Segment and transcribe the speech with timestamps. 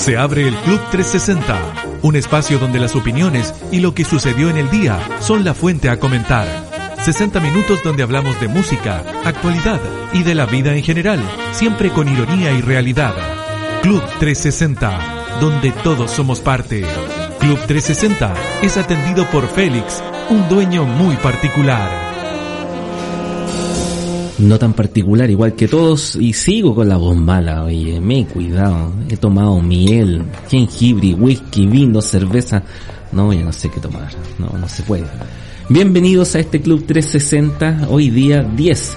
[0.00, 4.56] Se abre el Club 360, un espacio donde las opiniones y lo que sucedió en
[4.56, 6.48] el día son la fuente a comentar.
[7.04, 9.78] 60 minutos donde hablamos de música, actualidad
[10.14, 11.20] y de la vida en general,
[11.52, 13.12] siempre con ironía y realidad.
[13.82, 16.82] Club 360, donde todos somos parte.
[17.38, 18.32] Club 360
[18.62, 22.09] es atendido por Félix, un dueño muy particular.
[24.40, 28.24] No tan particular, igual que todos, y sigo con la voz mala, oye, me he
[28.24, 28.90] cuidado.
[29.10, 32.62] He tomado miel, jengibre, whisky, vino, cerveza.
[33.12, 34.08] No, ya no sé qué tomar.
[34.38, 35.04] No, no se puede.
[35.68, 38.96] Bienvenidos a este Club 360, hoy día 10,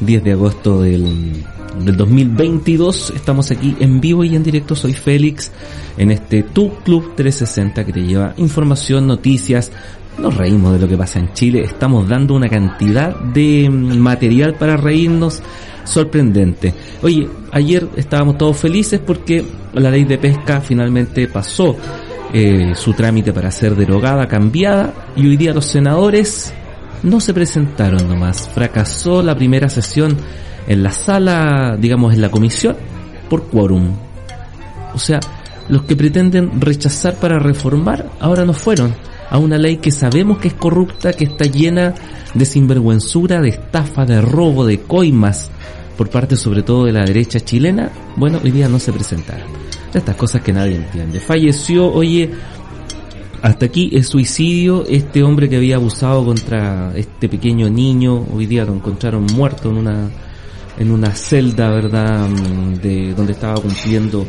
[0.00, 1.42] 10 de agosto del,
[1.82, 3.14] del 2022.
[3.16, 5.50] Estamos aquí en vivo y en directo, soy Félix,
[5.96, 9.72] en este Tu Club 360 que te lleva información, noticias,
[10.18, 14.76] nos reímos de lo que pasa en Chile, estamos dando una cantidad de material para
[14.76, 15.42] reírnos
[15.84, 16.74] sorprendente.
[17.02, 21.76] Oye, ayer estábamos todos felices porque la ley de pesca finalmente pasó
[22.32, 26.52] eh, su trámite para ser derogada, cambiada, y hoy día los senadores
[27.02, 28.48] no se presentaron nomás.
[28.48, 30.16] Fracasó la primera sesión
[30.66, 32.76] en la sala, digamos, en la comisión,
[33.28, 33.94] por quórum.
[34.94, 35.20] O sea,
[35.68, 38.94] los que pretenden rechazar para reformar, ahora no fueron
[39.34, 41.92] a una ley que sabemos que es corrupta, que está llena
[42.34, 45.50] de sinvergüenzura, de estafa, de robo, de coimas,
[45.98, 49.48] por parte sobre todo de la derecha chilena, bueno, hoy día no se presentaron
[49.92, 51.18] estas cosas que nadie entiende.
[51.18, 52.30] Falleció, oye,
[53.42, 58.64] hasta aquí el suicidio, este hombre que había abusado contra este pequeño niño, hoy día
[58.64, 60.10] lo encontraron muerto en una
[60.78, 62.28] en una celda, ¿verdad?
[62.28, 64.28] Mm, de donde estaba cumpliendo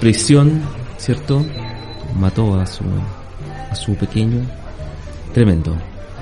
[0.00, 0.62] prisión,
[0.96, 1.44] ¿cierto?
[2.20, 2.84] Mató a su
[3.70, 4.40] a su pequeño.
[5.32, 5.76] Tremendo.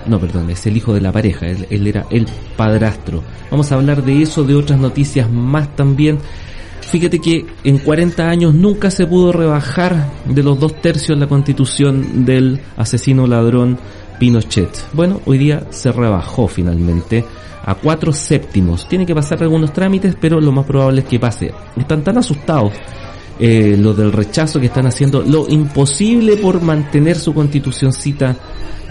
[0.07, 2.27] No, perdón, es el hijo de la pareja, él, él era el
[2.57, 3.23] padrastro.
[3.51, 6.19] Vamos a hablar de eso, de otras noticias más también.
[6.81, 12.25] Fíjate que en 40 años nunca se pudo rebajar de los dos tercios la constitución
[12.25, 13.79] del asesino ladrón
[14.21, 14.71] Pinochet.
[14.93, 17.25] Bueno, hoy día se rebajó finalmente
[17.65, 18.89] a cuatro séptimos.
[18.89, 21.53] Tiene que pasar algunos trámites, pero lo más probable es que pase.
[21.77, 22.73] Están tan asustados
[23.39, 28.37] eh, los del rechazo que están haciendo lo imposible por mantener su constitucioncita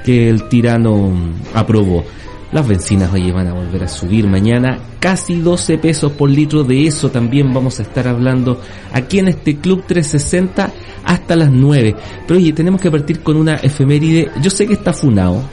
[0.03, 1.13] que el tirano
[1.53, 2.03] aprobó.
[2.51, 6.63] Las bencinas, oye, van a volver a subir mañana casi 12 pesos por litro.
[6.63, 8.61] De eso también vamos a estar hablando
[8.93, 10.71] aquí en este Club 360
[11.03, 11.95] hasta las 9.
[12.27, 14.29] Pero oye, tenemos que partir con una efeméride.
[14.41, 15.43] Yo sé que está funado.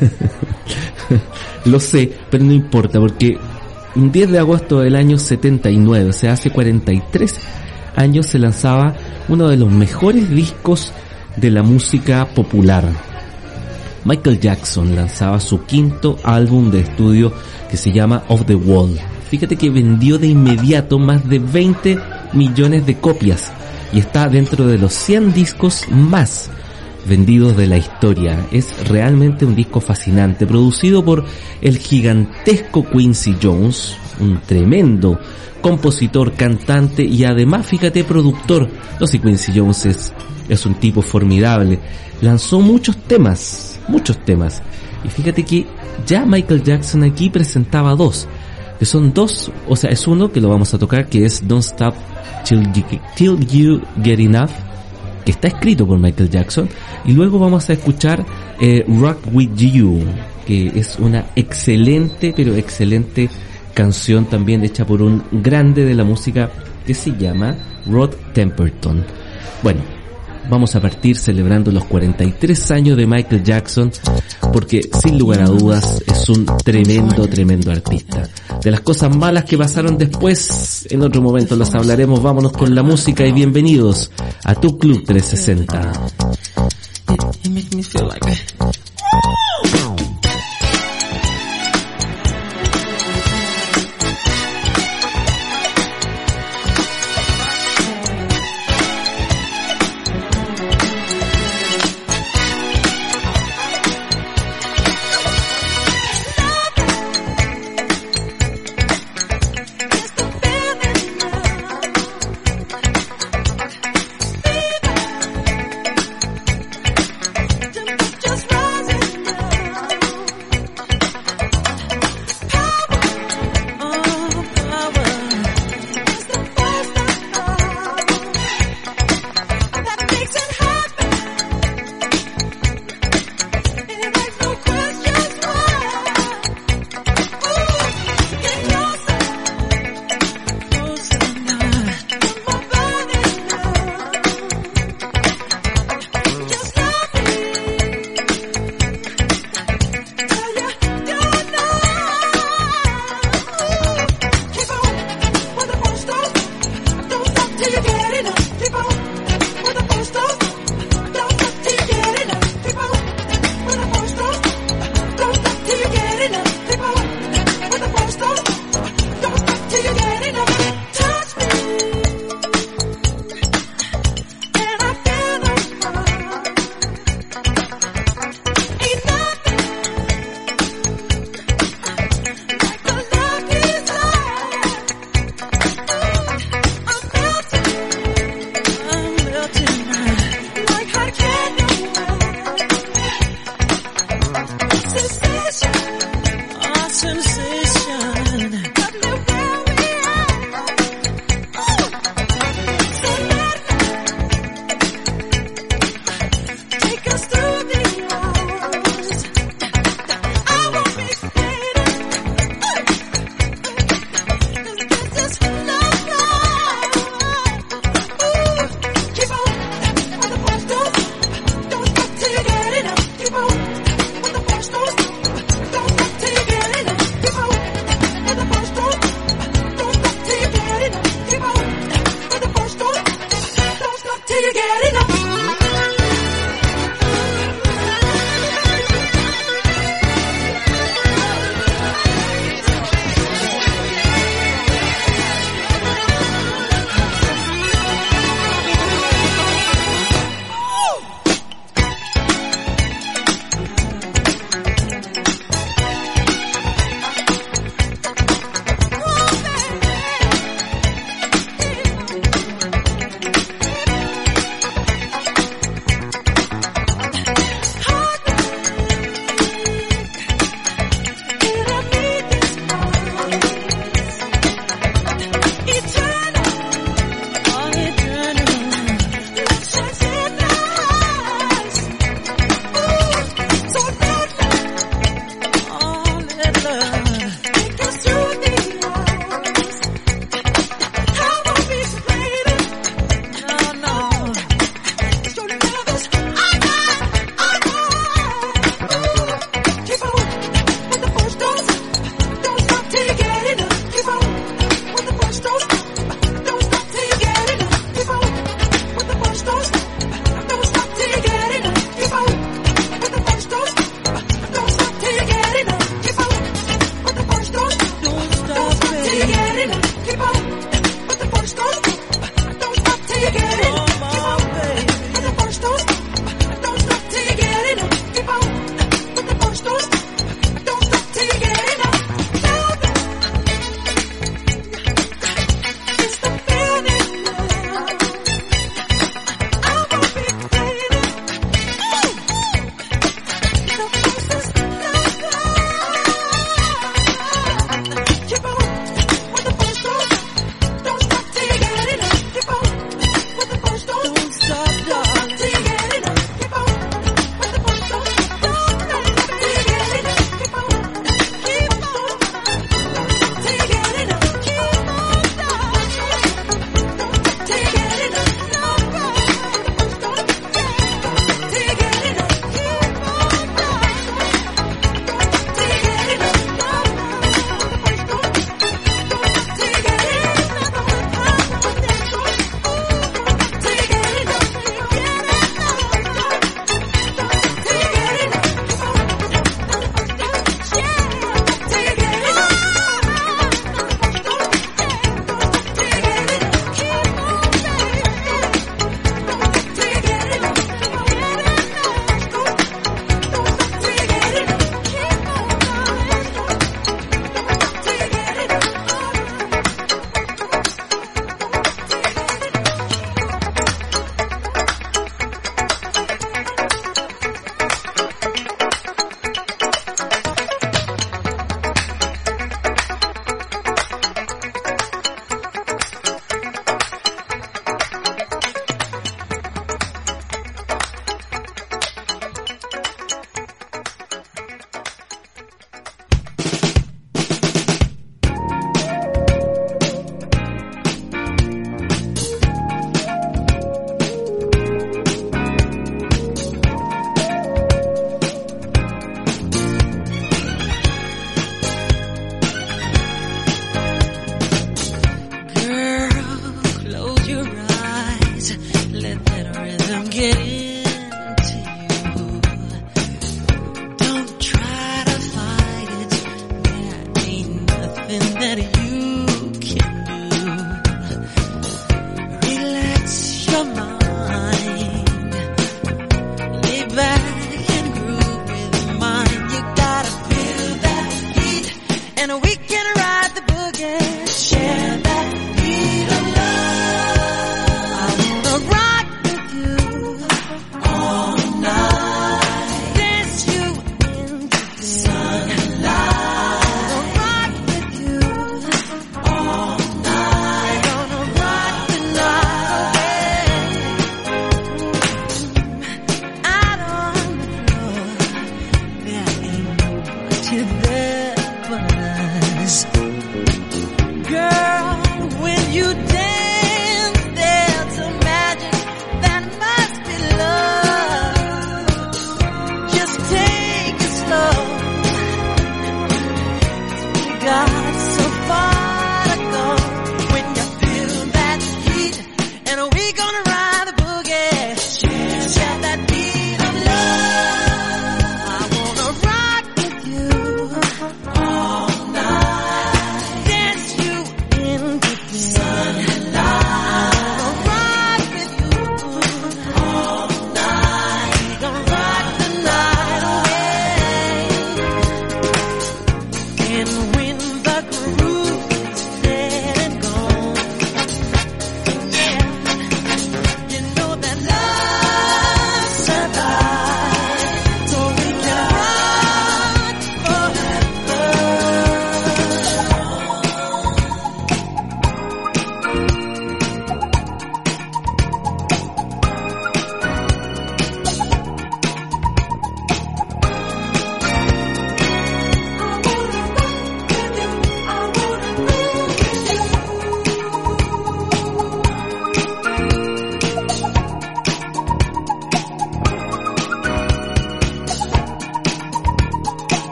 [1.64, 3.38] Lo sé, pero no importa porque
[3.96, 7.40] un 10 de agosto del año 79, o sea, hace 43
[7.96, 8.94] años se lanzaba
[9.28, 10.92] uno de los mejores discos
[11.36, 12.84] de la música popular
[14.04, 17.32] Michael Jackson lanzaba su quinto álbum de estudio
[17.70, 18.98] que se llama Off the Wall.
[19.30, 21.98] Fíjate que vendió de inmediato más de 20
[22.34, 23.50] millones de copias
[23.92, 26.50] y está dentro de los 100 discos más
[27.08, 28.46] vendidos de la historia.
[28.52, 31.24] Es realmente un disco fascinante, producido por
[31.62, 35.18] el gigantesco Quincy Jones, un tremendo
[35.60, 38.68] compositor, cantante y además, fíjate, productor.
[39.00, 40.12] No sé, Quincy Jones es,
[40.48, 41.78] es un tipo formidable.
[42.20, 44.62] Lanzó muchos temas, muchos temas.
[45.04, 45.66] Y fíjate que
[46.06, 48.26] ya Michael Jackson aquí presentaba dos,
[48.78, 51.64] que son dos, o sea, es uno que lo vamos a tocar, que es Don't
[51.64, 51.94] Stop
[53.16, 54.50] Till You, Get Enough,
[55.24, 56.68] que está escrito por Michael Jackson,
[57.04, 58.24] y luego vamos a escuchar
[58.60, 60.00] eh, Rock With You,
[60.46, 63.30] que es una excelente, pero excelente
[63.74, 66.50] canción también hecha por un grande de la música
[66.86, 67.56] que se llama
[67.86, 69.04] Rod Temperton.
[69.62, 69.80] Bueno,
[70.48, 73.90] vamos a partir celebrando los 43 años de Michael Jackson
[74.52, 78.22] porque sin lugar a dudas es un tremendo, tremendo artista.
[78.62, 82.82] De las cosas malas que pasaron después, en otro momento las hablaremos, vámonos con la
[82.82, 84.10] música y bienvenidos
[84.44, 85.92] a tu Club 360.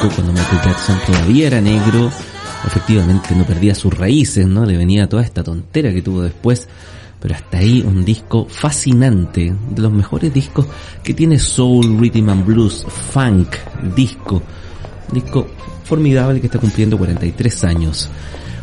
[0.00, 2.10] Cuando Michael Jackson todavía era negro.
[2.66, 4.64] Efectivamente no perdía sus raíces, ¿no?
[4.66, 6.68] Le venía toda esta tontera que tuvo después.
[7.20, 10.66] Pero hasta ahí un disco fascinante, de los mejores discos
[11.02, 13.48] que tiene soul, rhythm and blues, funk,
[13.94, 14.42] disco.
[15.10, 15.46] Disco
[15.84, 18.10] formidable que está cumpliendo 43 años.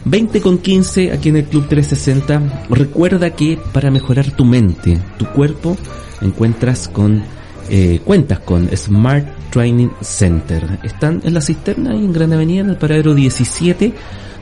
[0.05, 2.67] 20 con 15 aquí en el Club 360.
[2.69, 5.77] Recuerda que para mejorar tu mente, tu cuerpo,
[6.21, 7.23] encuentras con,
[7.69, 10.79] eh, cuentas con Smart Training Center.
[10.81, 13.93] Están en la cisterna y en Gran Avenida, en el paradero 17.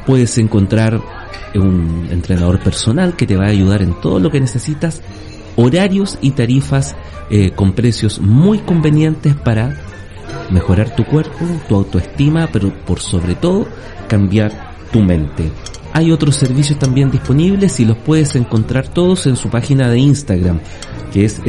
[0.05, 1.01] Puedes encontrar
[1.53, 5.01] un entrenador personal que te va a ayudar en todo lo que necesitas,
[5.57, 6.95] horarios y tarifas
[7.29, 9.75] eh, con precios muy convenientes para
[10.49, 13.67] mejorar tu cuerpo, tu autoestima, pero por sobre todo
[14.07, 15.51] cambiar tu mente.
[15.91, 20.61] Hay otros servicios también disponibles y los puedes encontrar todos en su página de Instagram,
[21.11, 21.41] que es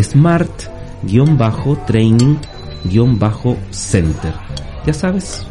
[2.89, 4.35] smart-training-center.
[4.87, 5.47] Ya sabes,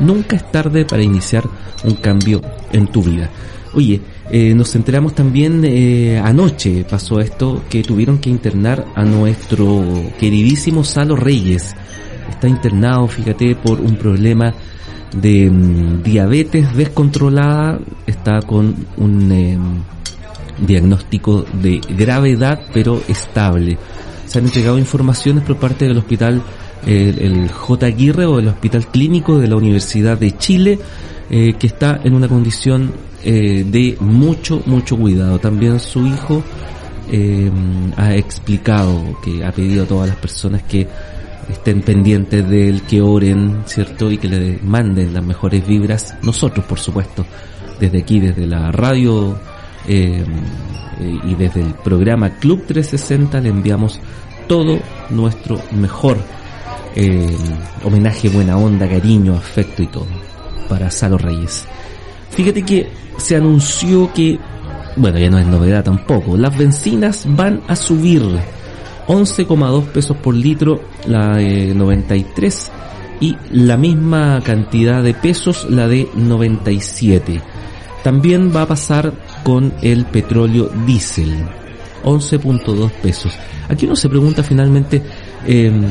[0.00, 1.44] nunca es tarde para iniciar
[1.84, 2.40] un cambio
[2.72, 3.30] en tu vida.
[3.74, 4.00] Oye,
[4.30, 9.82] eh, nos enteramos también eh, anoche, pasó esto, que tuvieron que internar a nuestro
[10.18, 11.74] queridísimo Salo Reyes.
[12.30, 14.54] Está internado, fíjate, por un problema
[15.16, 19.82] de mm, diabetes descontrolada, está con un em,
[20.66, 23.78] diagnóstico de gravedad pero estable.
[24.32, 26.42] Se han entregado informaciones por parte del hospital
[26.86, 27.84] el, J.
[27.84, 30.78] Aguirre o el Hospital Clínico de la Universidad de Chile,
[31.28, 35.38] eh, que está en una condición eh, de mucho, mucho cuidado.
[35.38, 36.42] También su hijo
[37.10, 40.88] em, ha explicado que ha pedido a todas las personas que
[41.50, 44.10] estén pendientes de él, que oren, ¿cierto?
[44.10, 46.14] Y que le manden las mejores vibras.
[46.22, 47.26] Nosotros, por supuesto,
[47.78, 49.38] desde aquí, desde la radio
[49.86, 50.24] eh,
[51.24, 54.00] y desde el programa Club 360, le enviamos
[54.46, 54.78] todo
[55.10, 56.18] nuestro mejor
[56.94, 57.36] eh,
[57.84, 60.06] homenaje, buena onda, cariño, afecto y todo
[60.68, 61.64] para Salo Reyes.
[62.30, 64.38] Fíjate que se anunció que,
[64.96, 68.22] bueno, ya no es novedad tampoco, las bencinas van a subir
[69.06, 72.70] 11,2 pesos por litro la de 93
[73.20, 77.40] y la misma cantidad de pesos la de 97.
[78.02, 79.12] También va a pasar
[79.44, 81.46] con el petróleo diésel,
[82.02, 83.32] 11.2 pesos.
[83.68, 85.02] Aquí uno se pregunta finalmente,
[85.46, 85.82] em,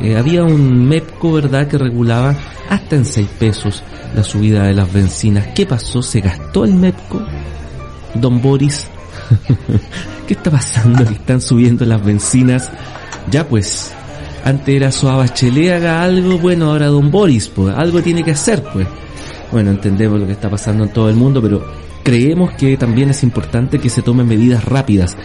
[0.00, 2.36] eh, había un MEPCO, ¿verdad?, que regulaba
[2.68, 3.82] hasta en 6 pesos
[4.14, 5.48] la subida de las bencinas.
[5.54, 6.02] ¿Qué pasó?
[6.02, 7.22] ¿Se gastó el MEPCO?
[8.14, 8.88] Don Boris
[10.26, 11.04] ¿Qué está pasando?
[11.04, 12.70] Que están subiendo las bencinas.
[13.30, 13.92] Ya pues,
[14.44, 18.62] antes era su Bachelet haga algo, bueno, ahora Don Boris, pues, algo tiene que hacer,
[18.72, 18.86] pues.
[19.50, 21.64] Bueno, entendemos lo que está pasando en todo el mundo, pero
[22.02, 25.16] creemos que también es importante que se tomen medidas rápidas.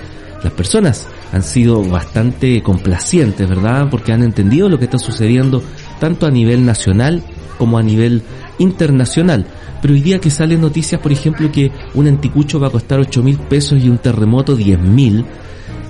[0.43, 3.87] Las personas han sido bastante complacientes, ¿verdad?
[3.89, 5.63] Porque han entendido lo que está sucediendo
[5.99, 7.23] tanto a nivel nacional
[7.57, 8.21] como a nivel
[8.59, 9.45] internacional.
[9.81, 13.23] Pero hoy día que salen noticias, por ejemplo, que un anticucho va a costar 8
[13.23, 15.25] mil pesos y un terremoto 10 mil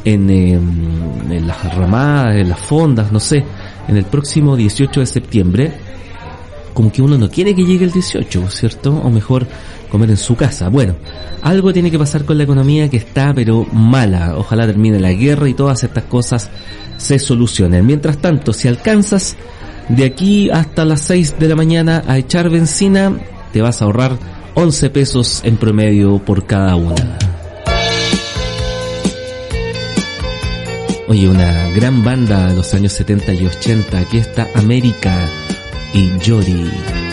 [0.04, 3.44] en, em, en las ramadas, en las fondas, no sé,
[3.88, 5.72] en el próximo 18 de septiembre,
[6.74, 8.92] como que uno no quiere que llegue el 18, ¿cierto?
[8.92, 9.48] O mejor
[9.90, 10.70] comer en su casa.
[10.70, 10.96] Bueno,
[11.42, 14.36] algo tiene que pasar con la economía que está pero mala.
[14.38, 16.50] Ojalá termine la guerra y todas estas cosas
[16.98, 17.86] se solucionen.
[17.86, 19.36] Mientras tanto, si alcanzas
[19.90, 23.18] de aquí hasta las 6 de la mañana a echar benzina,
[23.54, 24.18] te vas a ahorrar
[24.56, 27.18] 11 pesos en promedio por cada una.
[31.08, 35.16] Oye, una gran banda de los años 70 y 80, aquí está América
[35.94, 37.07] y Jody.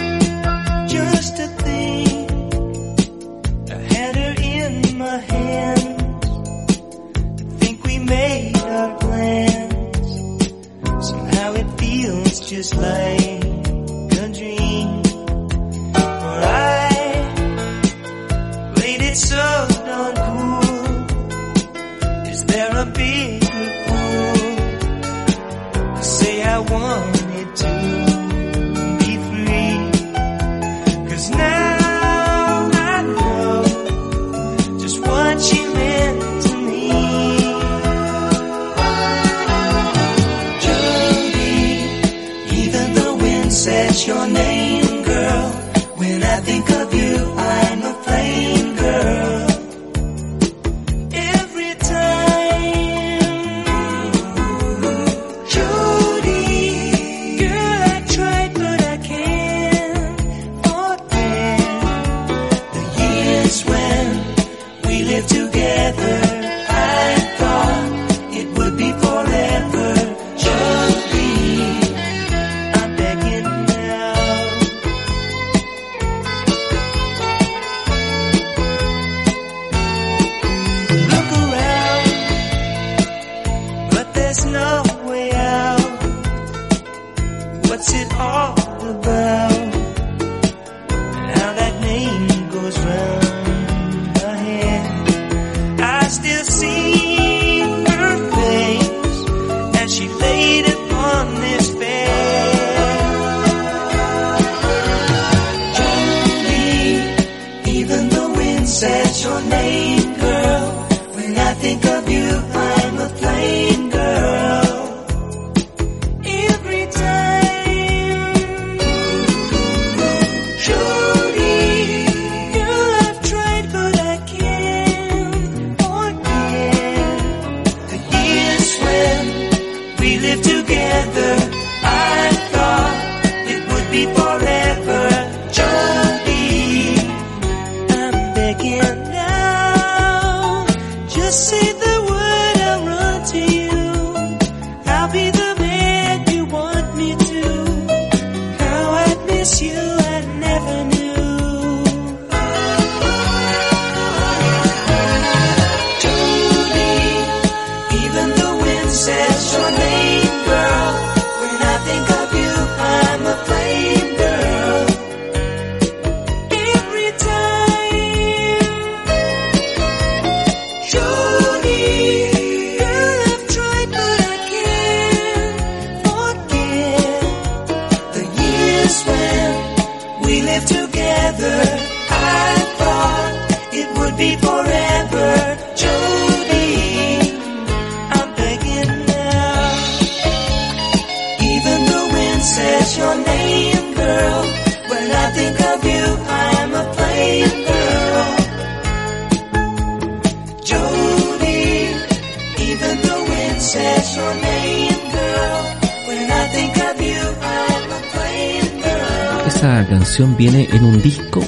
[209.46, 211.40] Esa canción viene en un disco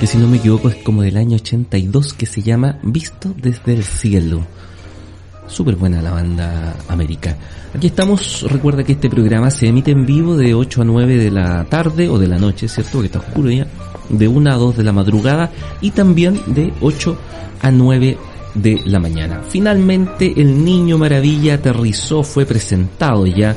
[0.00, 3.74] que si no me equivoco es como del año 82 que se llama Visto desde
[3.74, 4.46] el cielo.
[5.54, 7.36] Súper buena la banda América.
[7.72, 11.30] Aquí estamos, recuerda que este programa se emite en vivo de 8 a 9 de
[11.30, 12.94] la tarde o de la noche, ¿cierto?
[12.94, 13.64] Porque está oscuro ya.
[14.08, 17.16] De 1 a 2 de la madrugada y también de 8
[17.62, 18.18] a 9
[18.54, 19.42] de la mañana.
[19.48, 23.54] Finalmente el Niño Maravilla aterrizó, fue presentado ya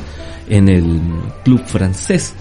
[0.47, 1.01] en el
[1.43, 2.35] club francés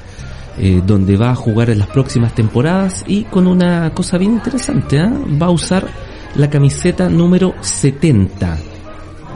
[0.59, 5.01] eh, donde va a jugar en las próximas temporadas y con una cosa bien interesante,
[5.01, 5.11] ¿ah?
[5.41, 5.89] va a usar
[6.35, 8.76] la camiseta número 70.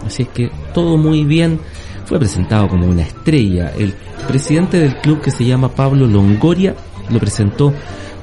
[0.06, 1.58] Así es que todo muy bien.
[2.04, 3.72] Fue presentado como una estrella.
[3.78, 3.94] El
[4.26, 6.74] presidente del club que se llama Pablo Longoria
[7.08, 7.72] lo presentó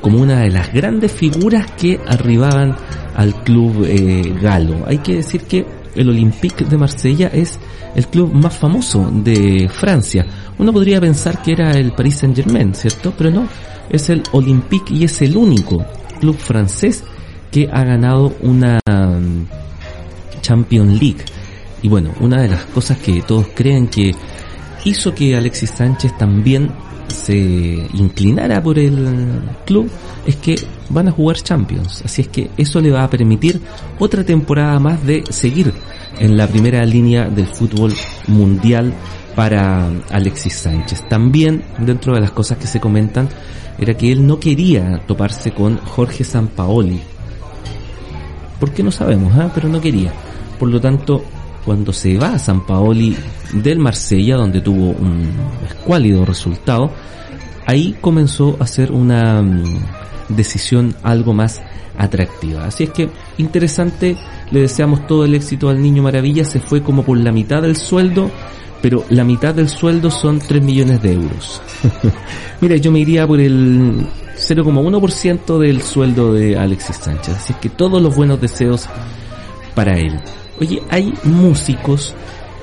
[0.02, 2.76] como una de las grandes figuras que arribaban
[3.16, 4.86] al club eh, galo.
[4.86, 7.60] Hay que decir que el Olympique de Marsella es
[7.96, 10.26] el club más famoso de Francia.
[10.60, 13.14] Uno podría pensar que era el Paris Saint Germain, ¿cierto?
[13.18, 13.48] Pero no,
[13.90, 15.84] es el Olympique y es el único
[16.20, 17.04] club francés
[17.52, 19.46] que ha ganado una mm,
[20.42, 21.26] Champions League.
[21.82, 24.16] Y bueno, una de las cosas que todos creen que
[24.86, 26.72] hizo que Alexis Sánchez también
[27.08, 29.90] se inclinara por el club
[30.26, 30.56] es que
[30.90, 32.02] van a jugar Champions.
[32.04, 33.62] Así es que eso le va a permitir
[34.00, 35.74] otra temporada más de seguir
[36.20, 37.94] en la primera línea del fútbol
[38.28, 38.94] mundial
[39.36, 41.08] para Alexis Sánchez.
[41.08, 43.30] También dentro de las cosas que se comentan
[43.78, 47.00] era que él no quería toparse con Jorge Sampaoli.
[48.60, 49.34] ¿Por qué no sabemos?
[49.38, 49.52] ah?
[49.54, 50.12] Pero no quería.
[50.58, 51.24] Por lo tanto,
[51.68, 53.14] cuando se va a San Paoli
[53.52, 55.30] del Marsella, donde tuvo un
[55.68, 56.90] escuálido resultado,
[57.66, 59.66] ahí comenzó a hacer una mm,
[60.30, 61.62] decisión algo más
[61.98, 62.64] atractiva.
[62.64, 64.16] Así es que interesante,
[64.50, 67.76] le deseamos todo el éxito al Niño Maravilla, se fue como por la mitad del
[67.76, 68.32] sueldo,
[68.82, 71.62] pero la mitad del sueldo son 3 millones de euros.
[72.62, 77.68] Mira, yo me iría por el 0,1% del sueldo de Alexis Sánchez, así es que
[77.68, 78.88] todos los buenos deseos
[79.76, 80.18] para él.
[80.60, 82.16] Oye, hay músicos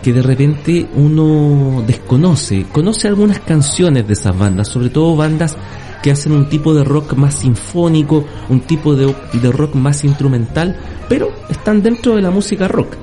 [0.02, 5.56] que de repente uno desconoce, conoce algunas canciones de esas bandas, sobre todo bandas
[6.02, 10.78] que hacen un tipo de rock más sinfónico, un tipo de, de rock más instrumental,
[11.08, 12.96] pero están dentro de la música rock.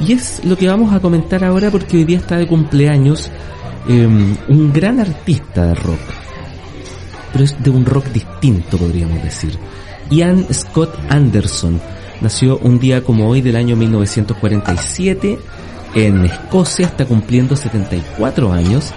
[0.00, 3.30] Y es lo que vamos a comentar ahora porque hoy día está de cumpleaños
[3.88, 4.08] eh,
[4.48, 6.00] un gran artista de rock,
[7.32, 9.58] pero es de un rock distinto podríamos decir.
[10.10, 11.80] Ian Scott Anderson
[12.20, 15.38] nació un día como hoy del año 1947
[15.94, 18.92] en Escocia, está cumpliendo 74 años.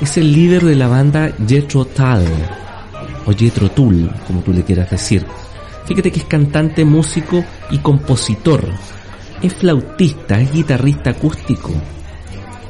[0.00, 2.26] Es el líder de la banda Jethro Tull,
[3.26, 5.26] o Jethro Tull, como tú le quieras decir.
[5.84, 8.64] Fíjate que es cantante, músico y compositor.
[9.42, 11.72] Es flautista, es guitarrista acústico.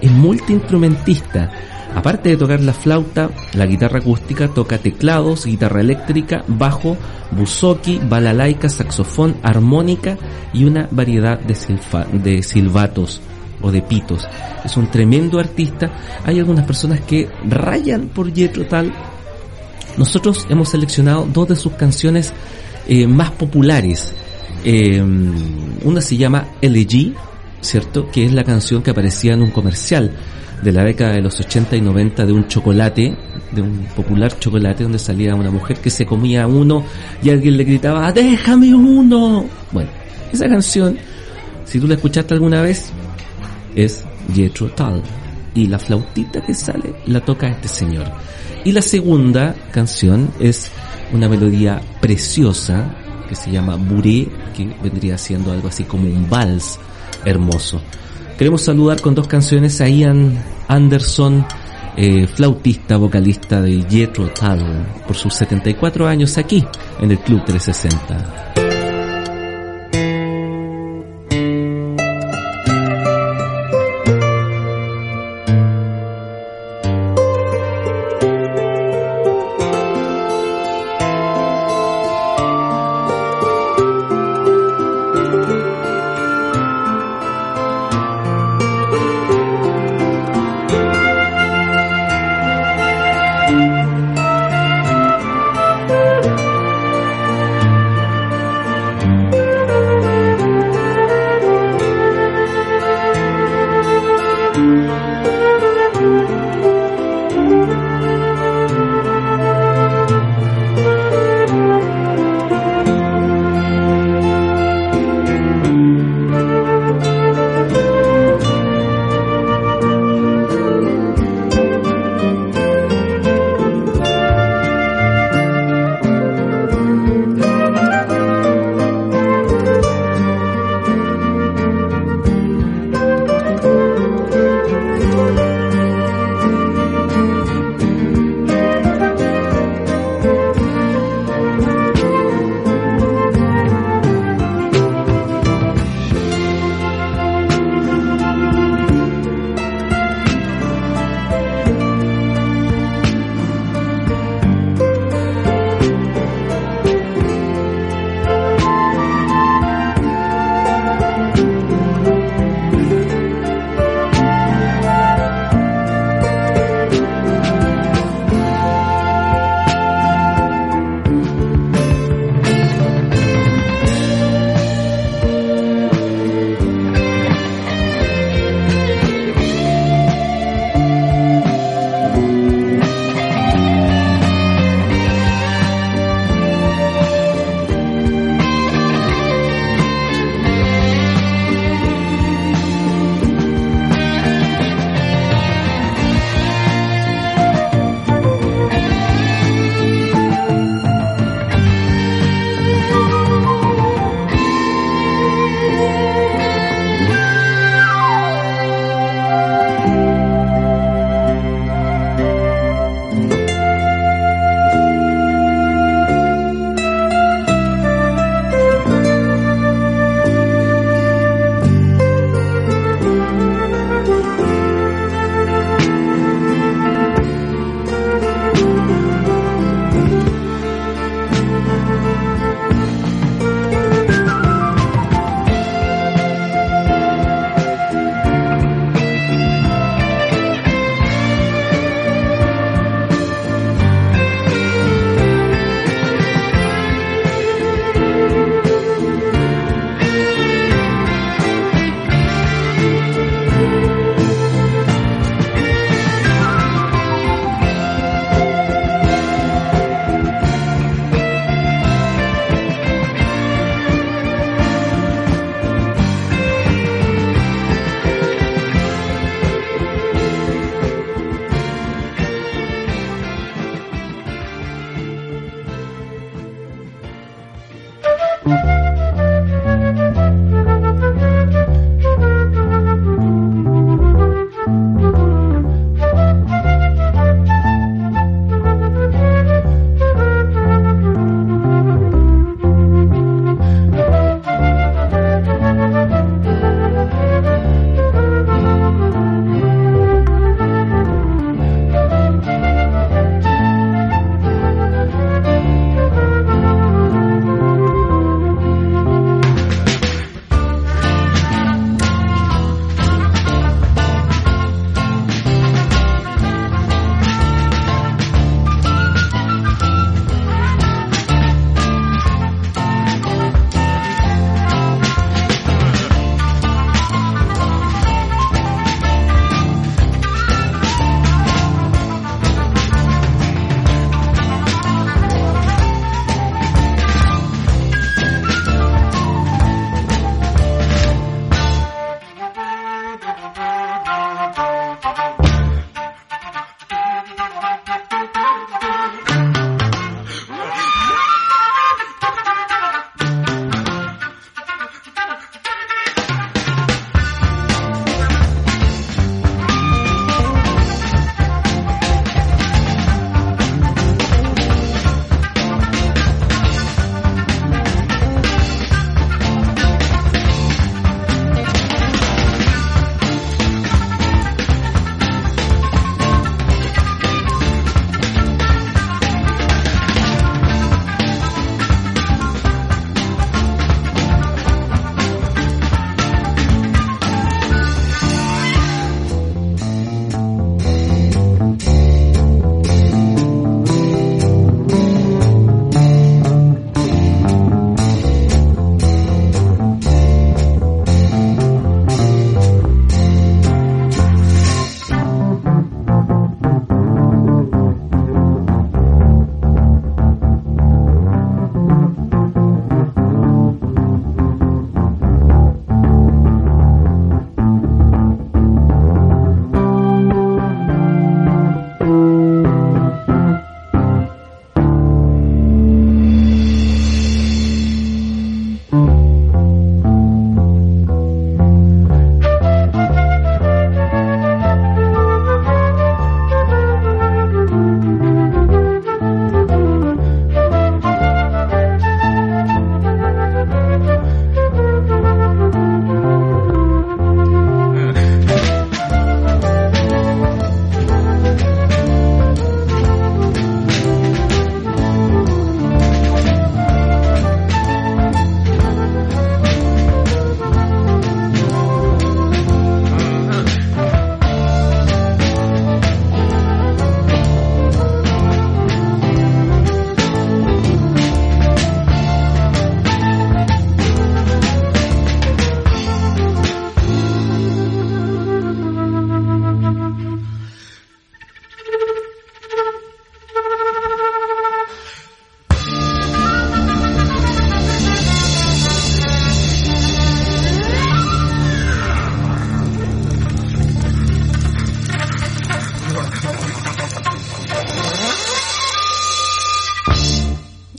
[0.00, 1.52] Es multiinstrumentista.
[1.94, 6.96] Aparte de tocar la flauta, la guitarra acústica toca teclados, guitarra eléctrica, bajo,
[7.30, 10.18] buzoki, balalaika, saxofón, armónica
[10.52, 13.20] y una variedad de, silfa- de silbatos
[13.62, 14.26] o de pitos.
[14.64, 15.92] Es un tremendo artista.
[16.24, 18.92] Hay algunas personas que rayan por Jethro Tull.
[19.96, 22.32] Nosotros hemos seleccionado dos de sus canciones
[22.88, 24.12] eh, más populares.
[24.64, 25.00] Eh,
[25.84, 27.14] una se llama LG,
[27.60, 28.10] ¿cierto?
[28.10, 30.10] Que es la canción que aparecía en un comercial
[30.62, 33.16] de la década de los 80 y 90 de un chocolate,
[33.52, 36.84] de un popular chocolate donde salía una mujer que se comía uno
[37.22, 39.44] y alguien le gritaba, déjame uno.
[39.72, 39.90] Bueno,
[40.32, 40.96] esa canción,
[41.64, 42.92] si tú la escuchaste alguna vez,
[43.74, 45.02] es Jethro Tull.
[45.56, 48.06] Y la flautita que sale la toca este señor.
[48.64, 50.68] Y la segunda canción es
[51.12, 52.92] una melodía preciosa
[53.28, 56.78] que se llama Buré, que vendría siendo algo así como un vals
[57.24, 57.80] hermoso.
[58.38, 61.46] Queremos saludar con dos canciones a Ian Anderson,
[61.96, 66.64] eh, flautista, vocalista de Jethro Tull, por sus 74 años aquí
[67.00, 68.63] en el Club 360.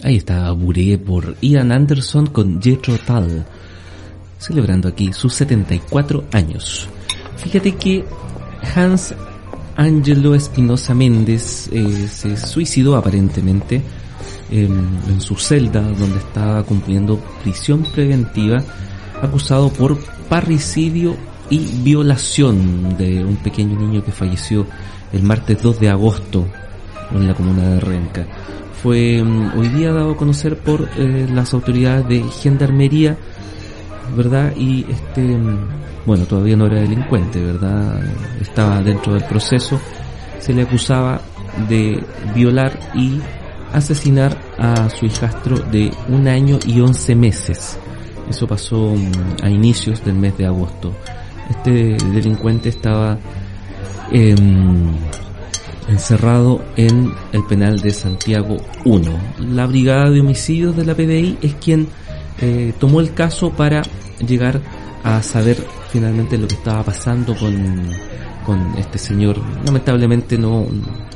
[0.06, 3.44] Ahí está Buré por Ian Anderson con Jethro Tull,
[4.38, 6.88] celebrando aquí sus 74 años.
[7.38, 8.06] Fíjate que
[8.76, 9.16] Hans
[9.76, 13.82] Angelo Espinosa Méndez eh, se suicidó aparentemente
[14.52, 18.64] en, su celda donde estaba cumpliendo prisión preventiva
[19.24, 19.98] acusado por
[20.30, 21.16] parricidio
[21.50, 24.68] y violación de un pequeño niño que falleció
[25.12, 26.46] el martes 2 de agosto
[27.12, 28.28] en la comuna de Renca
[28.82, 33.18] fue mm, hoy día dado a conocer por eh, las autoridades de gendarmería,
[34.16, 34.54] ¿verdad?
[34.56, 35.68] Y este, mm,
[36.06, 38.00] bueno, todavía no era delincuente, ¿verdad?
[38.42, 39.80] Estaba dentro del proceso.
[40.40, 41.22] Se le acusaba
[41.68, 42.04] de
[42.36, 43.20] violar y
[43.74, 47.78] asesinar a su hijastro de un año y once meses.
[48.30, 50.94] Eso pasó mm, a inicios del mes de agosto.
[51.50, 53.18] Este delincuente estaba
[54.12, 54.36] eh,
[55.88, 59.12] encerrado en el penal de Santiago 1.
[59.40, 61.88] La brigada de homicidios de la PDI es quien
[62.42, 63.84] eh, tomó el caso para
[64.26, 64.62] llegar
[65.04, 65.58] a saber
[65.90, 67.54] finalmente lo que estaba pasando con,
[68.46, 69.38] con este señor.
[69.66, 70.66] Lamentablemente no,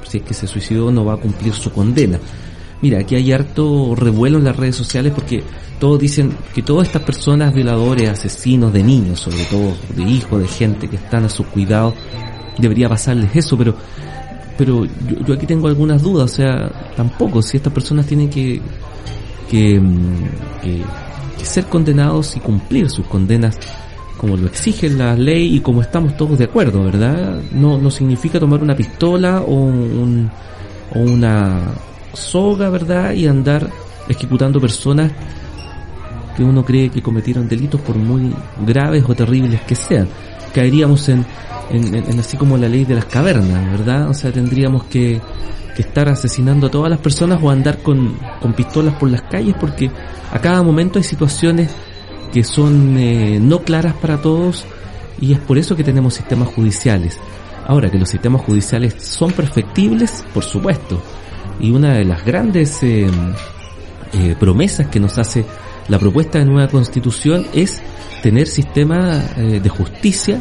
[0.08, 2.20] si es que se suicidó, no va a cumplir su condena.
[2.82, 5.44] Mira, aquí hay harto revuelo en las redes sociales porque
[5.80, 10.48] todos dicen que todas estas personas violadores, asesinos de niños, sobre todo de hijos, de
[10.48, 11.94] gente que están a su cuidado,
[12.58, 13.76] debería pasarles eso, pero
[14.60, 14.86] pero
[15.26, 18.60] yo, aquí tengo algunas dudas, o sea, tampoco, si estas personas tienen que,
[19.50, 20.84] que, mm,
[21.42, 23.58] ser condenados y cumplir sus condenas
[24.18, 27.40] como lo exige la ley y como estamos todos de acuerdo, ¿verdad?
[27.54, 30.30] No, no significa tomar una pistola o, un,
[30.94, 31.62] o una
[32.12, 33.14] soga, ¿verdad?
[33.14, 33.70] Y andar
[34.10, 35.10] ejecutando personas
[36.36, 38.30] que uno cree que cometieron delitos por muy
[38.68, 40.10] graves o terribles que sean.
[40.54, 41.26] Caeríamos en,
[41.72, 44.10] en, así como la ley de las cavernas, ¿verdad?
[44.10, 45.22] O sea, tendríamos que,
[45.78, 49.90] estar asesinando a todas las personas o andar con, con pistolas por las calles porque
[50.30, 51.72] a cada momento hay situaciones
[52.34, 54.66] que son eh, no claras para todos
[55.22, 57.18] y es por eso que tenemos sistemas judiciales.
[57.66, 61.02] Ahora que los sistemas judiciales son perfectibles, por supuesto,
[61.60, 63.08] y una de las grandes eh,
[64.14, 65.46] eh, promesas que nos hace
[65.90, 67.82] la propuesta de nueva constitución es
[68.24, 70.40] tener sistemas de justicia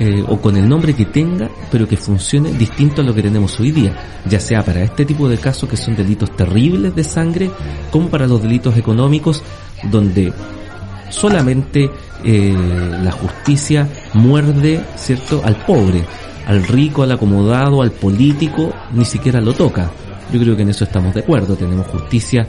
[0.00, 3.58] eh, o con el nombre que tenga, pero que funcione distinto a lo que tenemos
[3.58, 3.92] hoy día,
[4.26, 7.50] ya sea para este tipo de casos que son delitos terribles de sangre,
[7.90, 9.42] como para los delitos económicos,
[9.90, 10.32] donde
[11.10, 11.90] solamente
[12.22, 12.54] eh,
[13.02, 16.04] la justicia muerde, ¿cierto?, al pobre,
[16.46, 19.90] al rico, al acomodado, al político, ni siquiera lo toca.
[20.32, 22.46] Yo creo que en eso estamos de acuerdo, tenemos justicia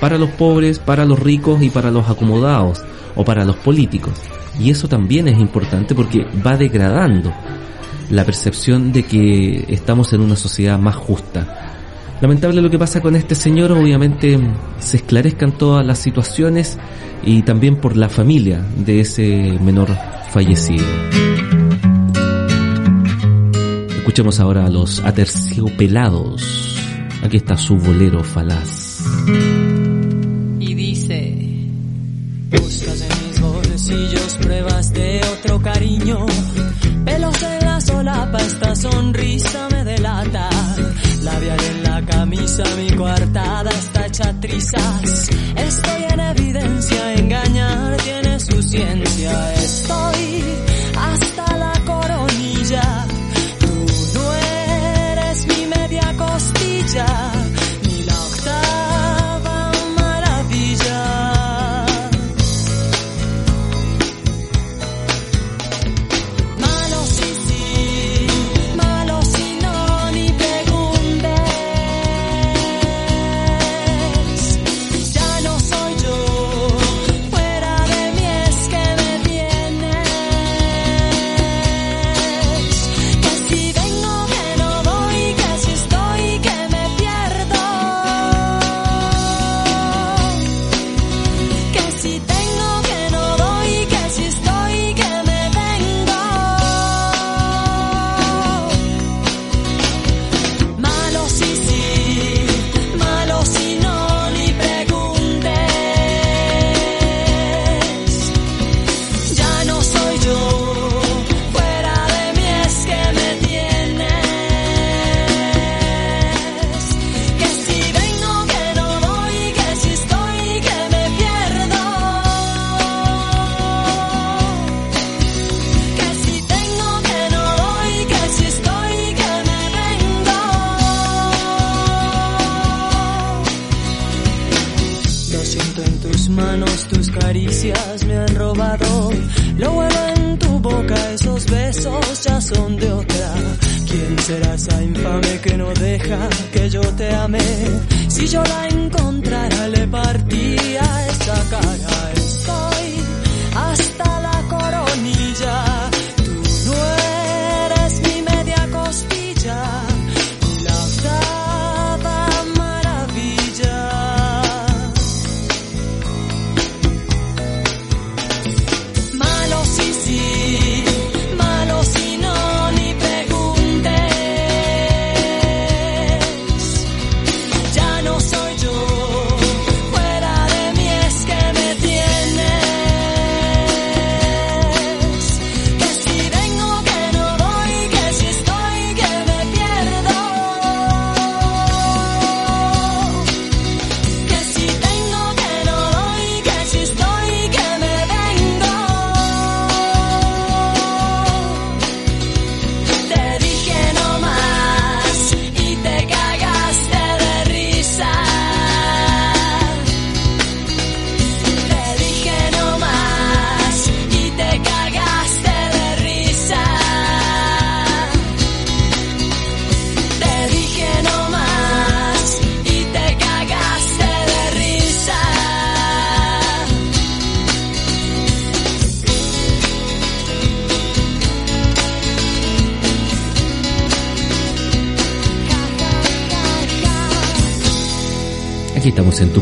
[0.00, 2.82] para los pobres, para los ricos y para los acomodados,
[3.14, 4.14] o para los políticos.
[4.58, 7.32] Y eso también es importante porque va degradando
[8.10, 11.70] la percepción de que estamos en una sociedad más justa.
[12.20, 14.38] Lamentable lo que pasa con este señor, obviamente
[14.78, 16.76] se esclarezcan todas las situaciones
[17.24, 19.88] y también por la familia de ese menor
[20.30, 20.84] fallecido.
[23.96, 26.76] Escuchemos ahora a los aterciopelados.
[27.22, 28.89] Aquí está su bolero falaz.
[30.60, 31.34] Y dice,
[32.50, 36.26] buscas en mis bolsillos pruebas de otro cariño.
[37.04, 40.48] Pelos en la solapa, esta sonrisa me delata.
[41.22, 44.34] Labial en la camisa, mi coartada está hecha.
[45.56, 47.29] Estoy en evidencia, engañar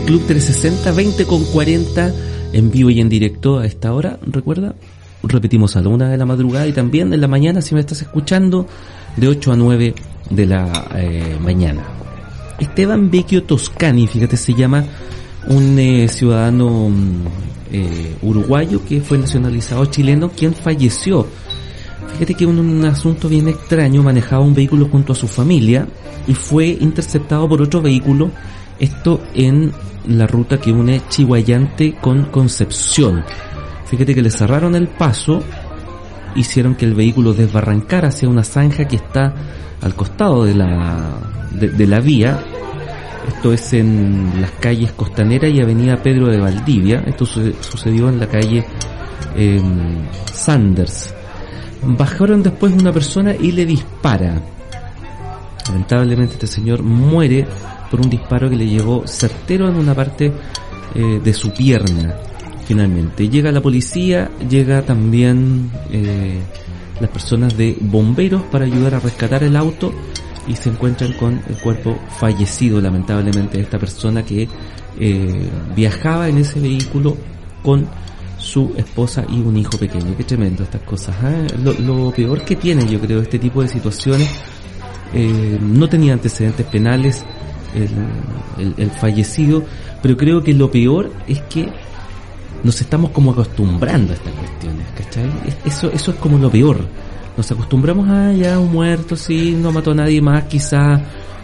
[0.08, 2.14] Club 360, 20 con 40,
[2.54, 4.74] en vivo y en directo a esta hora, recuerda.
[5.22, 8.00] Repetimos a la una de la madrugada y también en la mañana, si me estás
[8.00, 8.66] escuchando,
[9.18, 9.94] de 8 a 9
[10.30, 11.82] de la eh, mañana.
[12.58, 14.82] Esteban Vecchio Toscani, fíjate, se llama
[15.46, 17.26] un eh, ciudadano mm,
[17.72, 21.26] eh, uruguayo que fue nacionalizado chileno, quien falleció.
[22.14, 25.86] Fíjate que un, un asunto bien extraño, manejaba un vehículo junto a su familia
[26.26, 28.30] y fue interceptado por otro vehículo,
[28.78, 29.72] esto en
[30.06, 33.24] la ruta que une Chihuayante con Concepción.
[33.86, 35.42] Fíjate que le cerraron el paso,
[36.34, 39.34] hicieron que el vehículo desbarrancara hacia una zanja que está
[39.80, 41.10] al costado de la,
[41.52, 42.38] de, la vía.
[43.28, 47.02] Esto es en las calles Costanera y Avenida Pedro de Valdivia.
[47.06, 48.64] Esto su- sucedió en la calle
[49.36, 49.60] eh,
[50.32, 51.14] Sanders.
[51.82, 54.40] Bajaron después una persona y le dispara.
[55.68, 57.46] Lamentablemente este señor muere
[57.90, 60.32] por un disparo que le llegó certero en una parte
[60.94, 62.14] eh, de su pierna.
[62.66, 66.40] Finalmente llega la policía, llega también eh,
[67.00, 69.92] las personas de bomberos para ayudar a rescatar el auto
[70.46, 74.48] y se encuentran con el cuerpo fallecido lamentablemente de esta persona que
[74.98, 77.16] eh, viajaba en ese vehículo
[77.62, 77.86] con
[78.38, 80.16] su esposa y un hijo pequeño.
[80.16, 81.14] Qué tremendo estas cosas.
[81.62, 84.28] lo peor que tiene yo creo este tipo de situaciones
[85.14, 87.24] eh, no tenía antecedentes penales
[87.74, 89.62] el, el- fallecido,
[90.02, 91.68] pero creo que lo peor es que
[92.64, 95.30] nos estamos como acostumbrando a estas cuestiones, ¿cachai?
[95.46, 96.78] Es- Eso, eso es como lo peor.
[97.36, 101.00] Nos acostumbramos a ya un muerto, sí, no mató a nadie más, quizá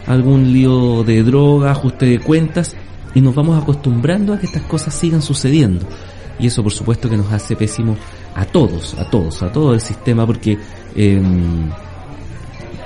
[0.07, 2.75] algún lío de droga, ajuste de cuentas,
[3.13, 5.85] y nos vamos acostumbrando a que estas cosas sigan sucediendo.
[6.37, 7.95] Y eso por supuesto que nos hace pésimo
[8.35, 10.57] a todos, a todos, a todo el sistema, porque
[10.97, 11.69] em,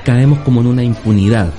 [0.09, 1.53] caemos como en una impunidad.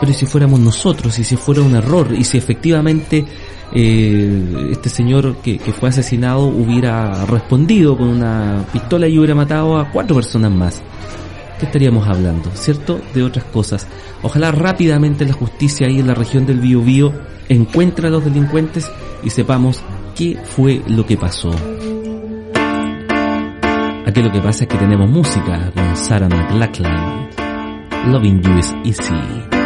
[0.00, 3.26] Pero ¿y si fuéramos nosotros, y si fuera un error, y si efectivamente
[3.74, 9.76] eh, este señor que, que fue asesinado hubiera respondido con una pistola y hubiera matado
[9.76, 10.82] a cuatro personas más?
[11.58, 12.50] ¿Qué estaríamos hablando?
[12.54, 13.02] ¿Cierto?
[13.12, 13.86] De otras cosas.
[14.22, 17.12] Ojalá rápidamente la justicia ahí en la región del Biobío
[17.50, 18.90] encuentre a los delincuentes
[19.22, 19.82] y sepamos
[20.16, 21.50] qué fue lo que pasó.
[24.06, 27.49] Aquí lo que pasa es que tenemos música con Sarah McLachlan.
[28.06, 29.59] Loving You is Easy.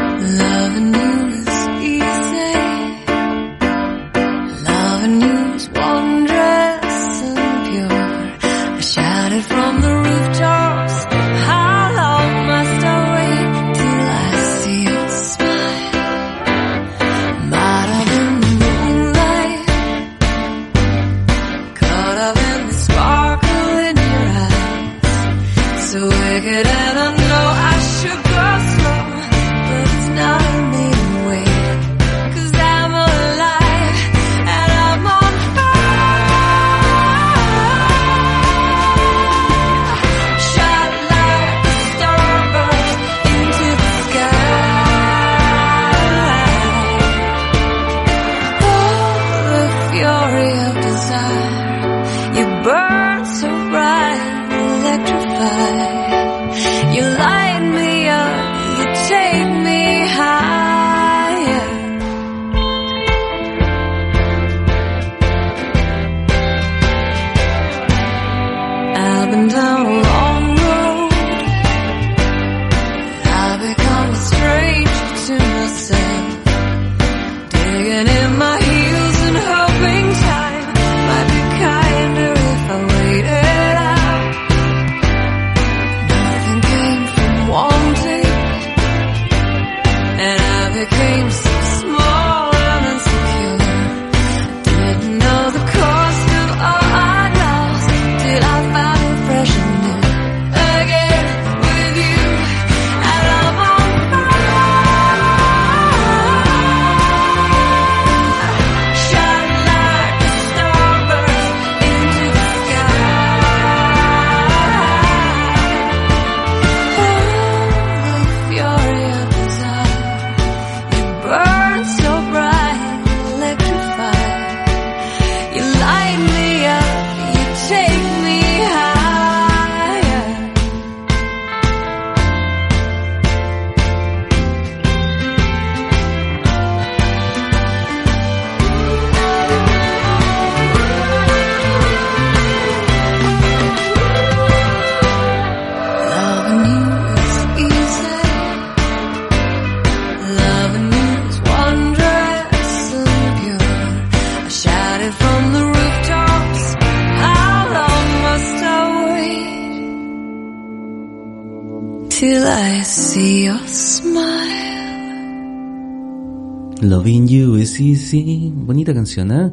[168.23, 169.53] Bonita canción, ¿eh?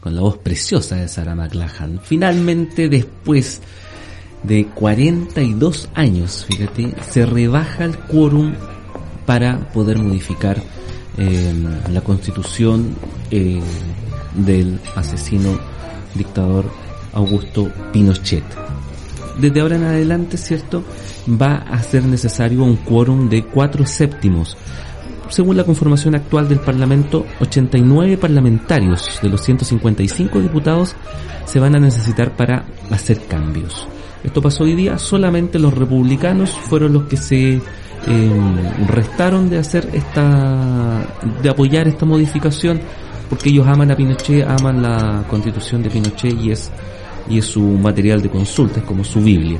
[0.00, 2.00] Con la voz preciosa de Sarah McLachlan.
[2.02, 3.60] Finalmente, después
[4.42, 8.54] de 42 años, fíjate, se rebaja el quórum
[9.26, 10.62] para poder modificar
[11.18, 11.52] eh,
[11.90, 12.94] la constitución
[13.30, 13.60] eh,
[14.34, 15.58] del asesino
[16.14, 16.70] dictador
[17.12, 18.44] Augusto Pinochet.
[19.38, 20.82] Desde ahora en adelante, ¿cierto?
[21.28, 24.56] Va a ser necesario un quórum de cuatro séptimos
[25.30, 30.94] según la conformación actual del Parlamento, 89 parlamentarios de los 155 diputados
[31.44, 33.86] se van a necesitar para hacer cambios.
[34.24, 37.60] Esto pasó hoy día, solamente los republicanos fueron los que se eh,
[38.86, 41.06] restaron de hacer esta,
[41.42, 42.80] de apoyar esta modificación,
[43.28, 46.70] porque ellos aman a Pinochet, aman la constitución de Pinochet y es,
[47.28, 49.58] y es su material de consulta, es como su Biblia.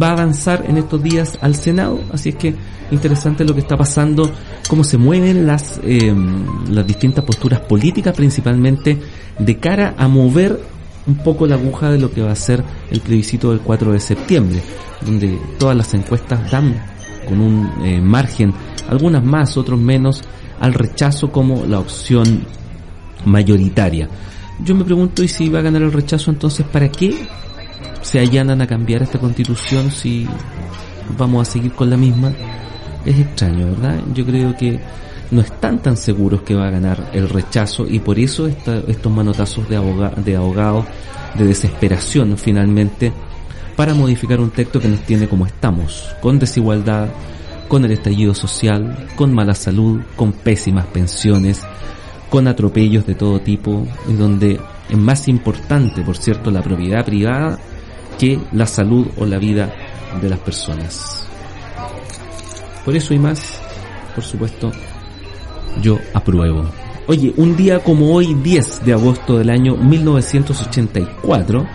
[0.00, 2.54] Va a avanzar en estos días al Senado, así es que
[2.90, 4.30] interesante lo que está pasando,
[4.68, 6.14] cómo se mueven las, eh,
[6.70, 8.98] las distintas posturas políticas, principalmente
[9.38, 10.60] de cara a mover
[11.06, 14.00] un poco la aguja de lo que va a ser el plebiscito del 4 de
[14.00, 14.60] septiembre,
[15.04, 16.74] donde todas las encuestas dan
[17.28, 18.52] con un eh, margen,
[18.88, 20.22] algunas más, otros menos,
[20.60, 22.44] al rechazo como la opción
[23.24, 24.08] mayoritaria.
[24.64, 27.26] Yo me pregunto, ¿y si va a ganar el rechazo entonces para qué
[28.02, 30.26] se allanan a cambiar esta constitución si
[31.18, 32.32] vamos a seguir con la misma?
[33.04, 34.00] Es extraño, ¿verdad?
[34.14, 34.80] Yo creo que
[35.30, 39.12] no están tan seguros que va a ganar el rechazo y por eso esta- estos
[39.12, 40.84] manotazos de, aboga- de abogados
[41.36, 43.12] de desesperación finalmente
[43.76, 47.08] para modificar un texto que nos tiene como estamos, con desigualdad,
[47.68, 51.62] con el estallido social, con mala salud, con pésimas pensiones,
[52.30, 57.58] con atropellos de todo tipo, en donde es más importante, por cierto, la propiedad privada
[58.18, 59.72] que la salud o la vida
[60.20, 61.26] de las personas.
[62.84, 63.60] Por eso y más,
[64.14, 64.72] por supuesto,
[65.82, 66.64] yo apruebo.
[67.08, 71.66] Oye, un día como hoy, 10 de agosto del año 1984,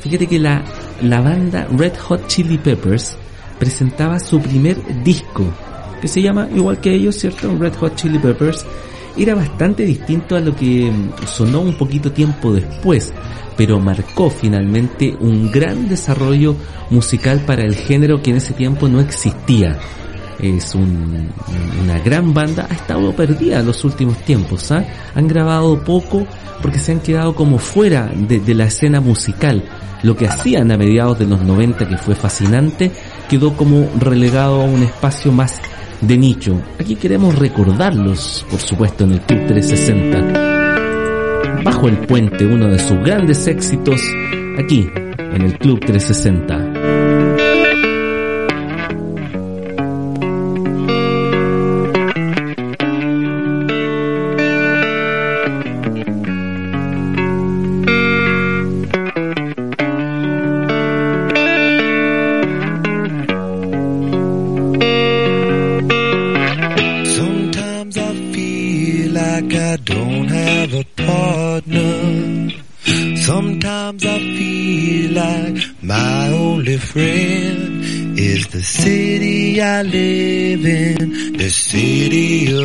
[0.00, 0.62] fíjate que la,
[1.02, 3.16] la banda Red Hot Chili Peppers
[3.58, 5.44] presentaba su primer disco,
[6.00, 7.54] que se llama igual que ellos, ¿cierto?
[7.58, 8.64] Red Hot Chili Peppers.
[9.18, 13.12] Era bastante distinto a lo que mm, sonó un poquito tiempo después,
[13.56, 16.54] pero marcó finalmente un gran desarrollo
[16.90, 19.78] musical para el género que en ese tiempo no existía
[20.40, 21.30] es un-
[21.82, 24.84] una gran banda, ha estado perdida en los últimos tiempos, ¿ah?
[25.14, 26.26] han grabado poco
[26.62, 29.64] porque se han quedado como fuera de, la escena musical.
[30.02, 32.92] Lo que hacían a mediados de los 90, que fue fascinante,
[33.28, 35.60] quedó como relegado a un espacio más
[36.00, 36.60] de nicho.
[36.78, 41.62] Aquí queremos recordarlos, por supuesto, en el Club 360.
[41.64, 44.00] Bajo el puente, uno de sus grandes éxitos,
[44.58, 44.88] aquí,
[45.32, 46.67] en el Club 360.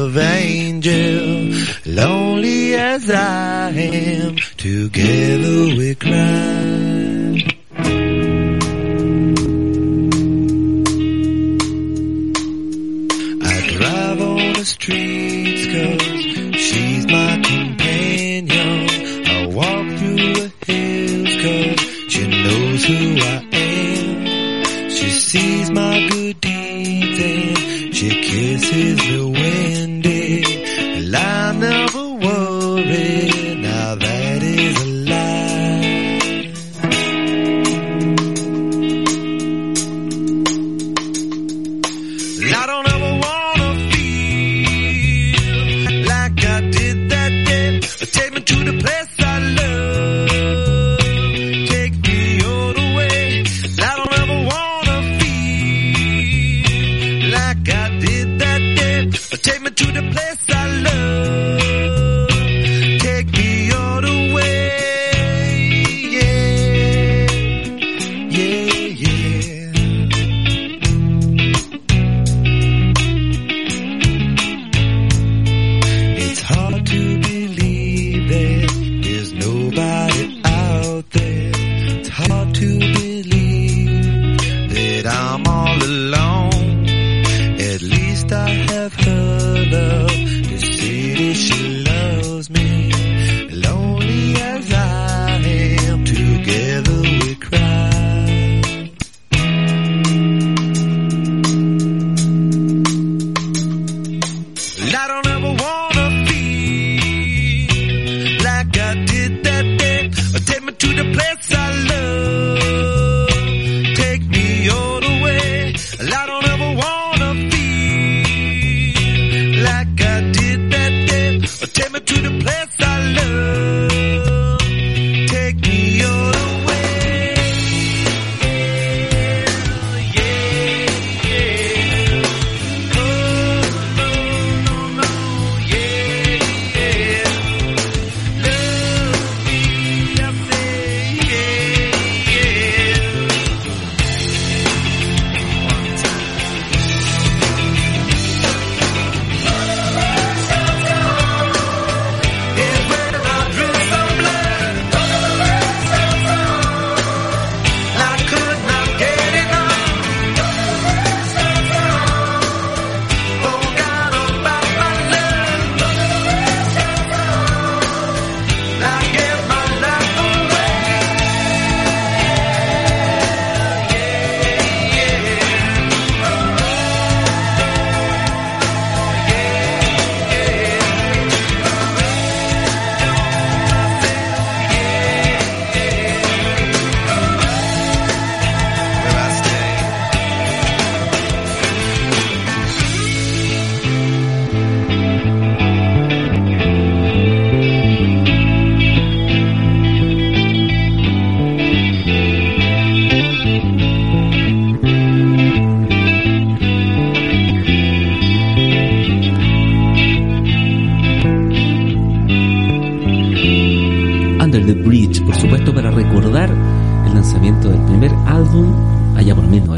[0.04, 1.54] Of angel.
[1.86, 5.03] Lonely as I am, together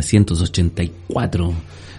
[0.06, 1.53] 1984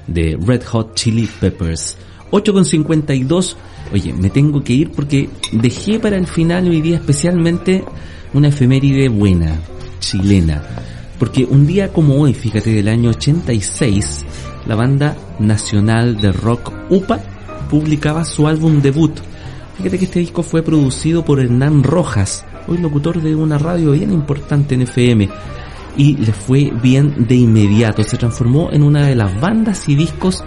[0.07, 1.97] de Red Hot Chili Peppers.
[2.31, 3.57] 8.52,
[3.93, 7.85] oye, me tengo que ir porque dejé para el final hoy día especialmente
[8.35, 9.61] una efeméride buena,
[10.01, 10.63] chilena.
[11.19, 14.25] Porque un día como hoy, fíjate, del año 86,
[14.67, 17.21] la banda nacional de rock UPA
[17.71, 19.13] publicaba su álbum debut.
[19.79, 24.13] Fíjate que este disco fue producido por Hernán Rojas, hoy locutor de una radio bien
[24.13, 25.29] importante en FM,
[25.97, 28.03] y le fue bien de inmediato.
[28.03, 30.43] Se transformó en una de las bandas y discos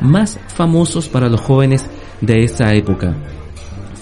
[0.00, 1.86] más famosos para los jóvenes
[2.20, 3.14] de esa época.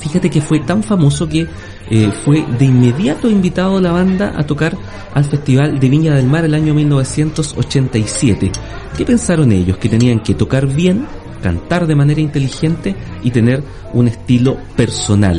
[0.00, 1.46] Fíjate que fue tan famoso que
[1.90, 4.76] eh, fue de inmediato invitado la banda a tocar
[5.12, 8.50] al Festival de Viña del Mar el año 1987.
[8.96, 9.76] ¿Qué pensaron ellos?
[9.76, 11.06] Que tenían que tocar bien,
[11.42, 15.36] cantar de manera inteligente y tener un estilo personal.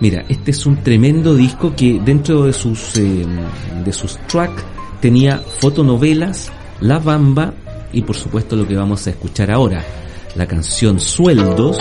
[0.00, 3.24] Mira, este es un tremendo disco que dentro de sus eh,
[3.84, 4.64] de sus tracks
[5.02, 7.52] tenía fotonovelas, La Bamba
[7.92, 9.84] y por supuesto lo que vamos a escuchar ahora,
[10.36, 11.76] la canción Sueldos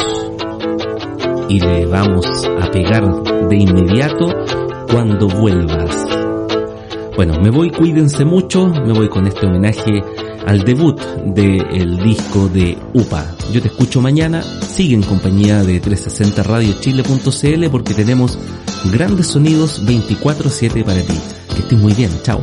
[1.48, 2.26] y le vamos
[2.60, 3.04] a pegar
[3.48, 4.28] de inmediato
[4.92, 6.08] cuando vuelvas.
[7.16, 10.02] Bueno, me voy, cuídense mucho, me voy con este homenaje
[10.48, 13.36] al debut del disco de UPA.
[13.54, 18.40] Yo te escucho mañana, sigue en compañía de 360 radiochile.cl porque tenemos
[18.92, 21.14] grandes sonidos 24/7 para ti.
[21.54, 22.42] Que estés muy bien, chao.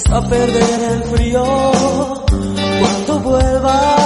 [0.00, 1.44] Hasta perder el frío.
[2.80, 3.99] Cuando vuelva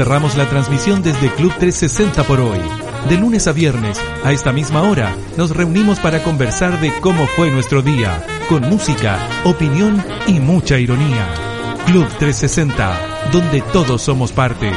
[0.00, 2.58] Cerramos la transmisión desde Club 360 por hoy.
[3.10, 7.50] De lunes a viernes, a esta misma hora, nos reunimos para conversar de cómo fue
[7.50, 11.28] nuestro día, con música, opinión y mucha ironía.
[11.84, 14.72] Club 360, donde todos somos parte.